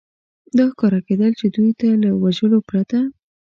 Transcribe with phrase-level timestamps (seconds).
[0.57, 2.99] دا ښکاره کېدل، چې دوی ته له وژلو پرته.